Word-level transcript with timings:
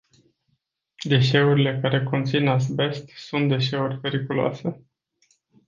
Deșeurile 1.07 1.79
care 1.81 2.03
conțin 2.03 2.47
azbest 2.47 3.07
sunt 3.09 3.49
deșeuri 3.49 3.99
periculoase. 3.99 4.85